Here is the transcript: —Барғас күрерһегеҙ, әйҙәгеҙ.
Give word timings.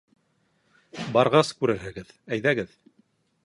—Барғас 1.17 1.53
күрерһегеҙ, 1.61 2.13
әйҙәгеҙ. 2.35 2.77